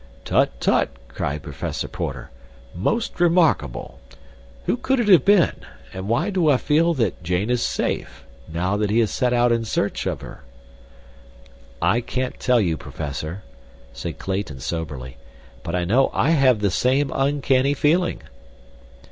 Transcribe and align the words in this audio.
"Tut, 0.25 0.59
tut!" 0.59 0.89
cried 1.09 1.43
Professor 1.43 1.87
Porter. 1.87 2.31
"Most 2.73 3.19
remarkable! 3.19 3.99
Who 4.65 4.75
could 4.77 4.99
it 4.99 5.07
have 5.09 5.23
been, 5.23 5.53
and 5.93 6.09
why 6.09 6.31
do 6.31 6.49
I 6.49 6.57
feel 6.57 6.95
that 6.95 7.21
Jane 7.21 7.51
is 7.51 7.61
safe, 7.61 8.25
now 8.51 8.75
that 8.77 8.89
he 8.89 8.97
has 9.01 9.11
set 9.11 9.31
out 9.31 9.51
in 9.51 9.63
search 9.63 10.07
of 10.07 10.21
her?" 10.21 10.41
"I 11.83 12.01
can't 12.01 12.39
tell 12.39 12.59
you, 12.59 12.77
Professor," 12.77 13.43
said 13.93 14.17
Clayton 14.17 14.61
soberly, 14.61 15.17
"but 15.61 15.75
I 15.75 15.85
know 15.85 16.09
I 16.15 16.31
have 16.31 16.61
the 16.61 16.71
same 16.71 17.11
uncanny 17.13 17.75
feeling." 17.75 18.23